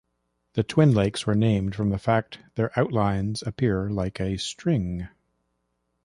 [0.53, 5.07] The twin lakes were named from the fact their outlines appear like a string.